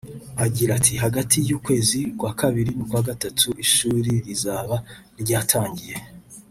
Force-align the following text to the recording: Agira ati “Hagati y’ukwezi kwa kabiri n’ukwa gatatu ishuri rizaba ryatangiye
Agira 0.45 0.71
ati 0.79 0.93
“Hagati 1.03 1.37
y’ukwezi 1.49 1.99
kwa 2.19 2.31
kabiri 2.39 2.69
n’ukwa 2.73 3.01
gatatu 3.09 3.47
ishuri 3.65 4.11
rizaba 4.25 4.75
ryatangiye 5.21 5.95